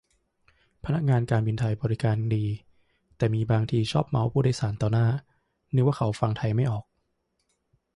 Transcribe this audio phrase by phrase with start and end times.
[0.85, 2.45] พนักงานการบินไทยบริการดี
[3.17, 5.07] แต่มีบางทีชอบเมาต์ผู้โดยสารต่อหน้า
[5.75, 6.85] นึกว่าเขาฟังไทยไม่ออก